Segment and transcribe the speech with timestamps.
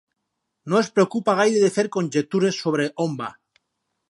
[0.73, 3.31] No es preocupa gaire de fer conjectures sobre on va.